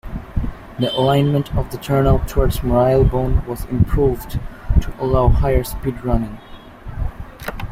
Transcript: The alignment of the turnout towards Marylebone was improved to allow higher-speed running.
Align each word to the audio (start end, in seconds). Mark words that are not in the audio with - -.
The 0.79 0.91
alignment 0.97 1.55
of 1.55 1.69
the 1.71 1.77
turnout 1.77 2.27
towards 2.27 2.63
Marylebone 2.63 3.45
was 3.45 3.65
improved 3.65 4.31
to 4.81 4.91
allow 4.99 5.27
higher-speed 5.27 6.03
running. 6.03 6.39